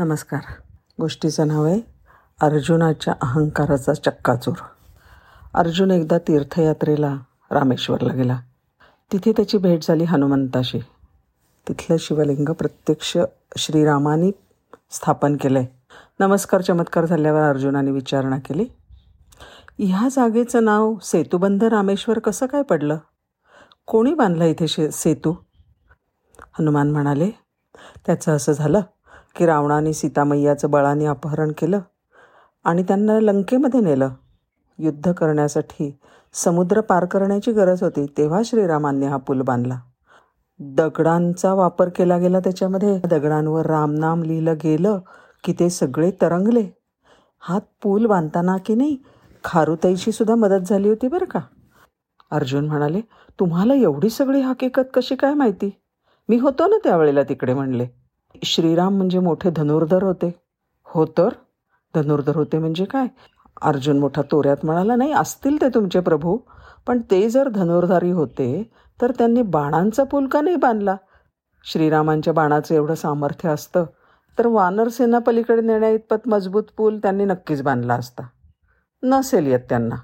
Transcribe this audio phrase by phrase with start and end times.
[0.00, 0.40] नमस्कार.
[1.00, 1.80] गोष्टीचं नाव आहे
[2.42, 4.54] अर्जुनाच्या अहंकाराचा चक्काचूर.
[5.54, 7.16] अर्जुन एकदा तीर्थयात्रेला
[7.50, 8.40] रामेश्वरला गेला.
[9.12, 10.78] तिथे त्याची भेट झाली हनुमंताशी.
[11.68, 13.18] तिथलं शिवलिंग प्रत्यक्ष
[13.56, 14.30] श्रीरामाने
[14.90, 15.68] स्थापन केलं आहे
[16.20, 18.66] नमस्कार चमत्कार झाल्यावर अर्जुनाने विचारणा केली.
[19.78, 22.96] ह्या जागेचं नाव सेतुबंध रामेश्वर कसं काय पडलं?
[23.86, 25.34] कोणी बांधलं इथे शे सेतू?
[26.58, 27.30] हनुमान म्हणाले
[28.06, 28.80] त्याचं असं झालं.
[29.36, 31.80] की रावणाने सीतामय्याचं बळाने अपहरण केलं
[32.64, 34.08] आणि त्यांना लंकेमध्ये नेलं.
[34.78, 35.98] युद्ध करण्यासाठी
[36.34, 39.78] समुद्र पार करण्याची गरज होती तेव्हा श्रीरामांनी हा पूल बांधला.
[40.60, 42.98] दगडांचा वापर केला गेला त्याच्यामध्ये.
[42.98, 44.98] दगडांवर रामनाम लिहिलं गेलं
[45.44, 46.64] की ते सगळे तरंगले.
[47.40, 48.96] हा पूल बांधताना की नाही
[49.44, 51.40] खारुताईची सुद्धा मदत झाली होती बरं का?
[52.30, 53.00] अर्जुन म्हणाले
[53.40, 55.70] तुम्हाला एवढी सगळी हकीकत कशी काय माहिती?
[56.28, 57.86] मी होतो ना त्यावेळेला तिकडे म्हणले.
[58.34, 60.34] श्रीराम म्हणजे मोठे धनुर्धर होते.
[60.84, 61.28] हो तर?
[61.94, 63.06] धनुर्धर होते म्हणजे काय?
[63.62, 66.38] अर्जुन मोठा तोऱ्यात म्हणाला नाही असतील ते तुमचे प्रभू
[66.86, 68.70] पण ते जर धनुर्धारी होते
[69.02, 70.96] तर त्यांनी बाणांचा पूल का नाही बांधला?
[71.64, 73.84] श्रीरामांच्या बाणाचं एवढं सामर्थ्य असतं
[74.38, 78.22] तर वानरसेना पलीकडे नेण्या इतपत मजबूत पूल त्यांनी नक्कीच बांधला असता.
[79.02, 79.94] नसेल येत त्यांना.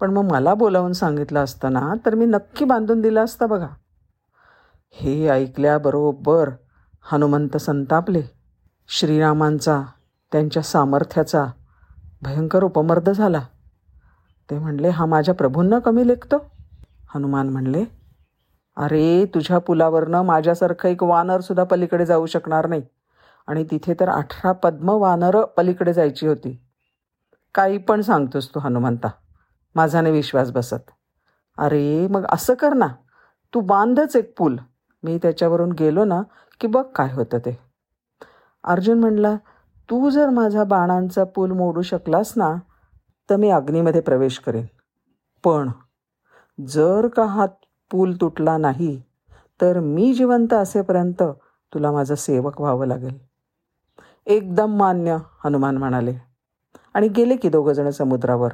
[0.00, 3.68] पण मग मला बोलावून सांगितलं असतं ना तर मी नक्की बांधून दिला असता बघा.
[4.90, 6.50] हे ऐकल्याबरोबर
[7.12, 8.22] हनुमंत संतापले.
[8.88, 9.82] श्रीरामांचा
[10.32, 11.46] त्यांच्या सामर्थ्याचा
[12.22, 13.40] भयंकर उपमर्द झाला.
[14.50, 16.36] ते म्हणले हा माझ्या प्रभूंना कमी लेखतो.
[17.14, 17.84] हनुमान म्हणले
[18.76, 22.82] अरे तुझ्या पुलावरनं माझ्यासारखं एक वानरसुद्धा पलीकडे जाऊ शकणार नाही.
[23.46, 26.60] आणि तिथे तर अठरा पद्म वानरं पलीकडे जायची होती.
[27.54, 29.08] काही पण सांगतोस तू हनुमंता.
[29.74, 30.90] माझा नाही विश्वास बसत.
[31.58, 32.86] अरे मग असं कर ना.
[33.54, 34.56] तू बांधच एक पूल.
[35.02, 36.22] मी त्याच्यावरून गेलो ना
[36.60, 37.58] की बघ काय होतं ते.
[38.64, 39.36] अर्जुन म्हणला
[39.90, 42.54] तू जर माझा बाणांचा पूल मोडू शकलास ना
[43.30, 44.66] तर मी अग्नीमध्ये प्रवेश करेन.
[45.44, 45.70] पण
[46.68, 47.46] जर का हा
[47.90, 49.02] पूल तुटला नाही
[49.60, 51.22] तर मी जिवंत असेपर्यंत
[51.74, 53.18] तुला माझं सेवक व्हावं लागेल.
[54.26, 56.14] एकदम मान्य हनुमान म्हणाले.
[56.94, 58.50] आणि गेले की दोघंजणं समुद्रावर.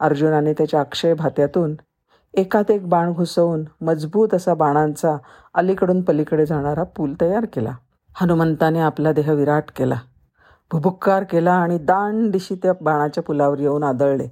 [0.00, 1.74] अर्जुनाने त्याच्या अक्षय भात्यातून
[2.34, 5.16] एकात एक बाण घुसवून मजबूत असा बाणांचा
[5.54, 7.76] अलीकडून पलीकडे जाणारा पूल तयार केला.
[8.14, 9.94] हनुमंताने आपला देह विराट केला.
[10.72, 14.28] भुभुक्कार केला आणि दांड दिशी त्या बाणाच्या पुलावर येऊन आदळले.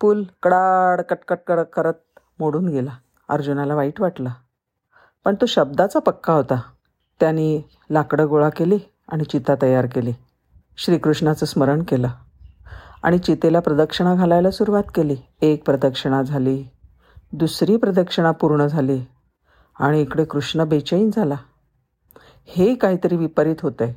[0.00, 2.90] पूल कडाड कटकट कडक करत मोडून गेला.
[3.28, 4.30] अर्जुनाला वाईट वाटलं.
[5.24, 6.60] पण तो शब्दाचा पक्का होता.
[7.20, 8.78] त्यांनी लाकडं गोळा केली
[9.08, 10.12] आणि चिता तयार केली.
[10.76, 12.08] श्रीकृष्णाचं स्मरण केलं.
[13.02, 15.16] आणि चितेला प्रदक्षिणा घालायला सुरुवात केली.
[15.42, 16.64] एक प्रदक्षिणा झाली
[17.38, 19.04] दुसरी प्रदक्षिणा पूर्ण झाली
[19.80, 21.34] आणि इकडे कृष्ण बेचैन झाला.
[22.46, 23.94] हे काहीतरी विपरीत होतंय.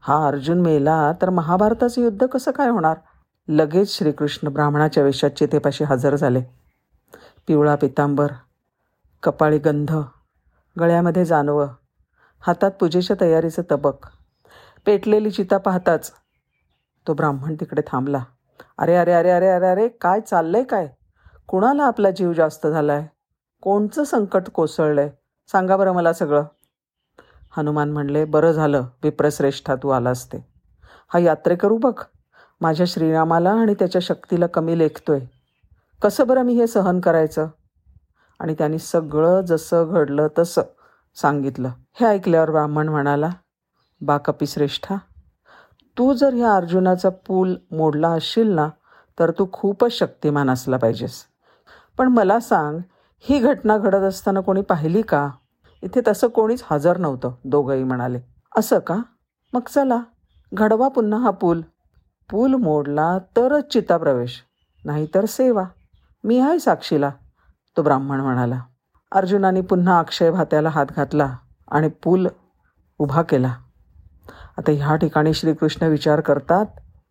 [0.00, 2.96] हा अर्जुन मेला तर महाभारताचं युद्ध कसं काय होणार?
[3.48, 6.42] लगेच श्रीकृष्ण ब्राह्मणाच्या वेशात चितेपाशी हजर झाले.
[7.46, 8.26] पिवळा पितांबर
[9.22, 9.92] कपाळी गंध
[10.80, 11.68] गळ्यामध्ये जानवं
[12.40, 14.06] हातात पूजेच्या तयारीचं तबक
[14.86, 16.12] पेटलेली चिता पाहताच
[17.08, 18.24] तो ब्राह्मण तिकडे थांबला.
[18.78, 20.88] अरे अरे अरे अरे अरे अरे काय चाललंय काय?
[21.48, 23.06] कुणाला आपला जीव जास्त झाला आहे
[23.62, 25.10] कोणचं संकट कोसळलं आहे
[25.52, 26.44] सांगा बरं मला सगळं.
[27.56, 30.46] हनुमान म्हणले बरं झालं विप्रश्रेष्ठा तू आलास ते.
[31.08, 32.02] हा यात्रेकरू बघ
[32.60, 35.20] माझ्या श्रीरामाला आणि त्याच्या शक्तीला कमी लेखतोय.
[36.02, 37.46] कसं बरं मी हे सहन करायचं?
[38.40, 40.62] आणि त्यांनी सगळं जसं घडलं तसं
[41.14, 41.68] सांगितलं.
[41.94, 43.30] हे ऐकल्यावर ब्राह्मण म्हणाला
[44.00, 44.96] बा कपिश्रेष्ठा
[45.98, 48.68] तू जर ह्या अर्जुनाचा पूल मोडला असशील ना
[49.18, 51.24] तर तू खूपच शक्तिमान असला पाहिजेस.
[51.98, 52.78] पण मला सांग
[53.20, 55.30] ही घटना घडत असताना कोणी पाहिली का?
[55.82, 58.20] इथे तसं कोणीच हजर नव्हतं दोघंही म्हणाले.
[58.56, 58.96] असं का?
[59.52, 60.00] मग चला
[60.54, 61.62] घडवा पुन्हा हा पूल.
[62.30, 64.42] पूल मोडला तरच चिताप्रवेश
[64.84, 65.64] नाहीतर सेवा.
[66.24, 67.10] मी आहे साक्षीला
[67.76, 68.60] तो ब्राह्मण म्हणाला.
[69.12, 71.36] अर्जुनाने पुन्हा अक्षय भात्याला हात घातला
[71.70, 72.26] आणि पूल
[72.98, 73.54] उभा केला.
[74.58, 76.66] आता ह्या ठिकाणी श्रीकृष्ण विचार करतात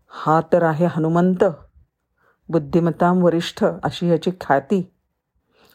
[0.10, 1.44] हा तर आहे हनुमंत.
[2.52, 4.94] बुद्धिमत्ताम वरिष्ठ अशी ह्याची ख्याती.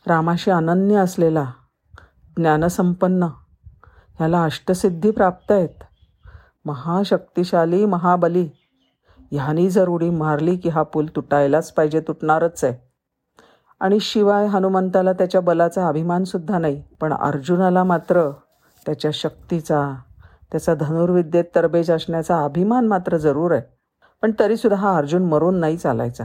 [0.06, 1.44] रामाशी अनन्य असलेला
[2.36, 3.22] ज्ञानसंपन्न
[4.18, 5.84] ह्याला अष्टसिद्धी प्राप्त आहेत.
[6.64, 8.48] महाशक्तिशाली महाबली
[9.32, 12.74] ह्यानी जर उडी मारली की हा पूल तुटायलाच पाहिजे तुटणारच आहे.
[13.80, 18.30] आणि शिवाय हनुमंताला त्याच्या बलाचा अभिमानसुद्धा नाही पण अर्जुनाला मात्र
[18.86, 19.94] त्याच्या शक्तीचा
[20.50, 23.62] त्याचा धनुर्विद्येत तरबेज असण्याचा अभिमान मात्र जरूर आहे.
[24.22, 26.24] पण तरीसुद्धा हा अर्जुन मरून नाही चालायचा.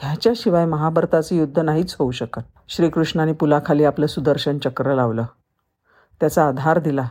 [0.00, 2.42] ह्याच्याशिवाय महाभारताचं युद्ध नाहीच होऊ शकत.
[2.68, 5.24] श्रीकृष्णाने पुलाखाली आपलं सुदर्शन चक्र लावलं.
[6.20, 7.08] त्याचा आधार दिला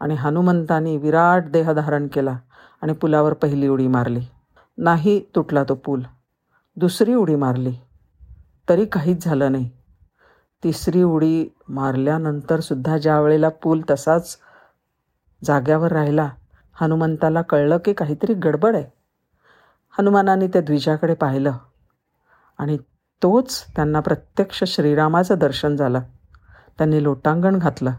[0.00, 2.38] आणि हनुमंतानी विराट देह धारण केला
[2.82, 4.20] आणि पुलावर पहिली उडी मारली.
[4.78, 6.02] नाही तुटला तो पूल.
[6.76, 7.72] दुसरी उडी मारली.
[8.68, 9.70] तरी काहीच झालं नाही.
[10.64, 14.38] तिसरी उडी मारल्यानंतरसुद्धा ज्या वेळेला पूल तसाच
[15.44, 16.30] जाग्यावर राहिला
[16.80, 18.84] हनुमंताला कळलं की काहीतरी गडबड आहे.
[19.98, 21.52] हनुमानाने त्या द्विजाकडे पाहिलं.
[22.60, 22.76] आणि
[23.22, 26.00] तोच त्यांना प्रत्यक्ष श्रीरामाचं दर्शन झालं.
[26.78, 27.90] त्यांनी लोटांगण घातलं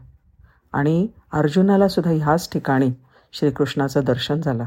[0.74, 2.92] आणि अर्जुनाला सुद्धा ह्याच ठिकाणी
[3.34, 4.66] श्रीकृष्णाचं दर्शन झालं.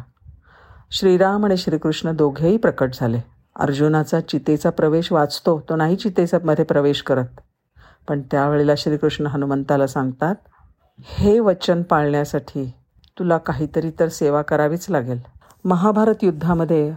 [0.90, 3.20] श्रीराम आणि श्रीकृष्ण दोघेही प्रकट झाले.
[3.56, 7.40] अर्जुनाचा चितेचा प्रवेश वाचतो तो नाही चितेचा मध्ये प्रवेश करत.
[8.08, 10.34] पण त्यावेळेला श्रीकृष्ण हनुमंताला सांगतात
[11.04, 12.72] हे वचन पाळण्यासाठी
[13.18, 15.20] तुला काहीतरी तर सेवा करावीच लागेल.
[15.64, 16.94] महाभारत युद्धामध्ये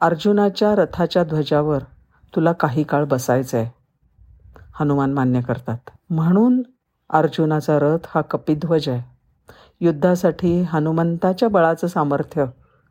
[0.00, 1.78] अर्जुनाच्या रथाच्या ध्वजावर
[2.36, 3.70] तुला काही काळ बसायचं आहे
[4.80, 5.90] हनुमान मान्य करतात.
[6.10, 6.62] म्हणून
[7.10, 9.18] अर्जुनाचा रथ हा कपिध्वज आहे.
[9.80, 12.44] युद्धासाठी हनुमंताच्या बळाचं सामर्थ्य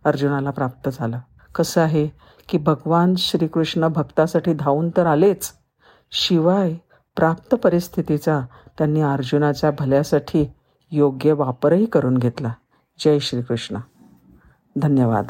[0.05, 1.19] अर्जुनाला प्राप्त झालं.
[1.55, 2.07] कसं आहे
[2.49, 5.51] की भगवान श्रीकृष्ण भक्तासाठी धावून तर आलेच
[6.11, 6.73] शिवाय
[7.15, 8.41] प्राप्त परिस्थितीचा
[8.77, 10.53] त्यांनी अर्जुनाच्या भल्यासाठी
[10.91, 12.53] योग्य वापरही करून घेतला.
[12.99, 13.77] जय श्रीकृष्ण.
[14.75, 15.25] धन्यवाद.